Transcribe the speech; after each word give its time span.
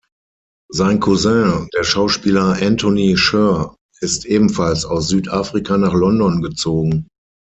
Sein 0.71 0.99
Cousin, 0.99 1.67
der 1.77 1.83
Schauspieler 1.83 2.57
Antony 2.59 3.17
Sher, 3.17 3.75
ist 3.99 4.25
ebenfalls 4.25 4.83
aus 4.83 5.09
Südafrika 5.09 5.77
nach 5.77 5.93
London 5.93 6.41
gezogen. 6.41 7.07